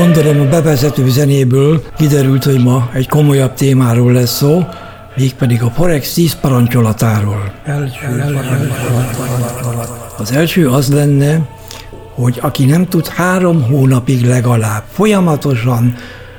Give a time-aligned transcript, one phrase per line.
[0.00, 4.64] Gondolom a bevezető zenéből kiderült, hogy ma egy komolyabb témáról lesz szó,
[5.16, 7.52] mégpedig a Forex 10 parancsolatáról.
[10.18, 11.48] Az első az lenne,
[12.14, 15.94] hogy aki nem tud három hónapig legalább folyamatosan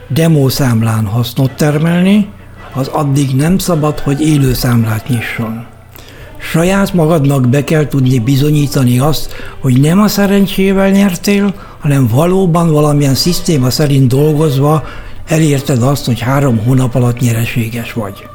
[0.08, 2.30] demószámlán hasznot termelni,
[2.74, 5.66] az addig nem szabad, hogy élő számlát nyisson.
[6.42, 13.16] Saját magadnak be kell tudni bizonyítani azt, hogy nem a szerencsével nyertél, hanem valóban valamilyen
[13.16, 14.84] szisztéma szerint dolgozva
[15.28, 18.28] elérted azt, hogy három hónap alatt nyereséges vagy.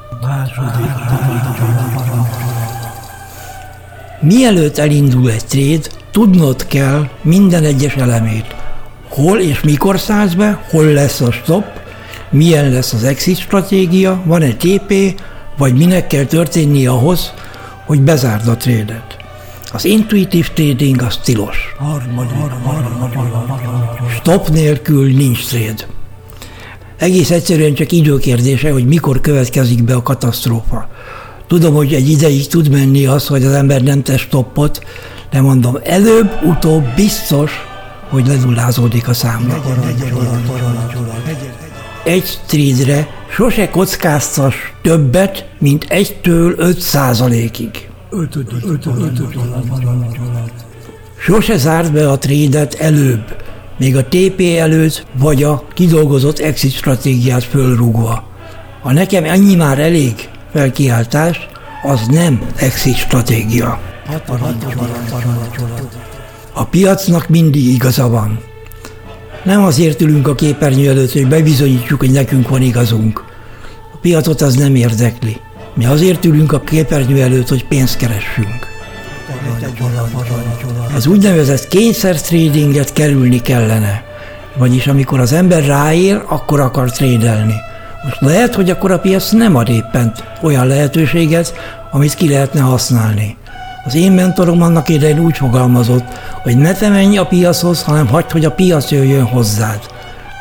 [4.20, 8.54] Mielőtt elindul egy trade, tudnod kell minden egyes elemét.
[9.08, 11.64] Hol és mikor szállsz be, hol lesz a stop,
[12.30, 15.20] milyen lesz az exit stratégia, van-e TP,
[15.58, 17.32] vagy minek kell történni ahhoz,
[17.86, 19.16] hogy bezárd a trédet.
[19.72, 21.74] Az intuitív trading az tilos.
[24.20, 25.86] Stop nélkül nincs trade.
[26.98, 30.88] Egész egyszerűen csak időkérdése, hogy mikor következik be a katasztrófa.
[31.46, 34.84] Tudom, hogy egy ideig tud menni az, hogy az ember nem tesz stoppot,
[35.30, 37.52] de mondom, előbb-utóbb biztos,
[38.08, 39.62] hogy ledullázódik a számla.
[42.04, 47.88] Egy trade sose kockáztas többet, mint egytől 5 százalékig.
[51.18, 53.36] Sose zárt be a trédet előbb,
[53.78, 58.24] még a TP előtt, vagy a kidolgozott exit stratégiát fölrúgva.
[58.82, 61.48] Ha nekem ennyi már elég felkiáltás,
[61.82, 63.80] az nem exit stratégia.
[66.52, 68.40] A piacnak mindig igaza van.
[69.46, 73.24] Nem azért ülünk a képernyő előtt, hogy bebizonyítsuk, hogy nekünk van igazunk.
[73.92, 75.36] A piacot az nem érdekli.
[75.74, 78.66] Mi azért ülünk a képernyő előtt, hogy pénzt keressünk.
[80.94, 84.04] Az úgynevezett kényszer tradinget kerülni kellene.
[84.56, 87.54] Vagyis amikor az ember ráér, akkor akar trédelni.
[88.04, 91.54] Most lehet, hogy akkor a piac nem ad éppen olyan lehetőséget,
[91.90, 93.36] amit ki lehetne használni.
[93.86, 96.04] Az én mentorom annak idején úgy fogalmazott,
[96.42, 99.80] hogy ne te menj a piachoz, hanem hagyd, hogy a piac jöjjön hozzád.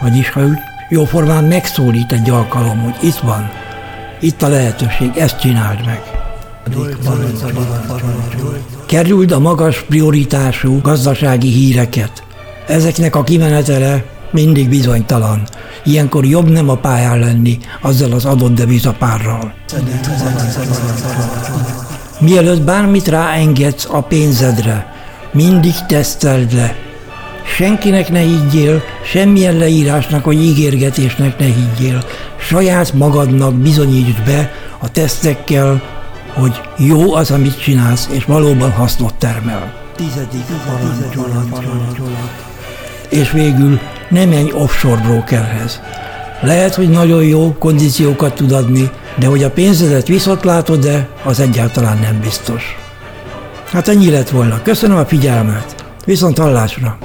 [0.02, 0.58] Vagyis, ha úgy
[0.90, 3.50] jóformán megszólít egy alkalom, hogy itt van,
[4.20, 6.02] itt a lehetőség, ezt csináld meg.
[8.86, 12.24] Kerüld a magas prioritású gazdasági híreket.
[12.68, 15.42] Ezeknek a kimenetele mindig bizonytalan.
[15.84, 19.54] Ilyenkor jobb nem a pályán lenni azzal az adott devizapárral.
[22.26, 24.94] Mielőtt bármit ráengedsz a pénzedre,
[25.32, 26.76] mindig teszteld le.
[27.56, 32.04] Senkinek ne higgyél, semmilyen leírásnak vagy ígérgetésnek ne higgyél.
[32.40, 35.82] Saját magadnak bizonyítsd be a tesztekkel,
[36.34, 39.74] hogy jó az, amit csinálsz, és valóban hasznot termel.
[39.96, 40.46] Tizedik
[43.10, 45.82] És végül ne menj offshore brokerhez.
[46.42, 51.98] Lehet, hogy nagyon jó kondíciókat tud adni, de hogy a pénzedet viszont látod-e, az egyáltalán
[51.98, 52.78] nem biztos.
[53.72, 54.62] Hát ennyi lett volna.
[54.62, 55.76] Köszönöm a figyelmet.
[56.06, 56.98] Viszont hallásra!